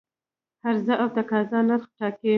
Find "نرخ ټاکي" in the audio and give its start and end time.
1.67-2.29